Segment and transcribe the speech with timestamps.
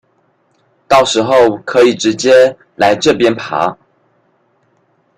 [0.87, 3.77] 到時候可以直接來這邊爬